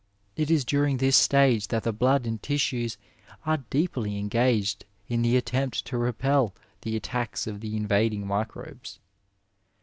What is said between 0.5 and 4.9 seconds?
during this stage that the blood and tissues are deeply engaged